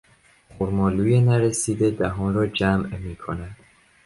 خرمالوی 0.53 1.21
نرسیده 1.21 1.91
دهان 1.91 2.33
را 2.33 2.47
جمع 2.47 2.97
میکند. 2.97 3.57